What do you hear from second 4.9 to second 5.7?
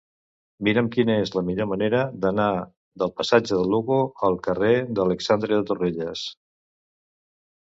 d'Alexandre de